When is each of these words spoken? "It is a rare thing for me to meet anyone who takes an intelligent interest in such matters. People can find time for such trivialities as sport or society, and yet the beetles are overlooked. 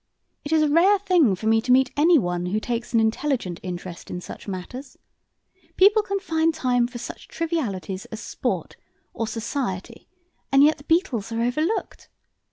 "It 0.43 0.51
is 0.51 0.63
a 0.63 0.67
rare 0.67 0.97
thing 0.97 1.35
for 1.35 1.45
me 1.45 1.61
to 1.61 1.71
meet 1.71 1.91
anyone 1.95 2.47
who 2.47 2.59
takes 2.59 2.91
an 2.91 2.99
intelligent 2.99 3.59
interest 3.61 4.09
in 4.09 4.19
such 4.19 4.47
matters. 4.47 4.97
People 5.75 6.01
can 6.01 6.19
find 6.19 6.51
time 6.51 6.87
for 6.87 6.97
such 6.97 7.27
trivialities 7.27 8.05
as 8.05 8.19
sport 8.19 8.77
or 9.13 9.27
society, 9.27 10.07
and 10.51 10.63
yet 10.63 10.79
the 10.79 10.85
beetles 10.85 11.31
are 11.31 11.43
overlooked. 11.43 12.09